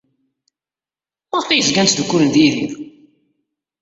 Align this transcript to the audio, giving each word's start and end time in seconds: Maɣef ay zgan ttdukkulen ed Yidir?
Maɣef 1.29 1.47
ay 1.49 1.63
zgan 1.67 1.87
ttdukkulen 1.89 2.29
ed 2.31 2.35
Yidir? 2.41 2.73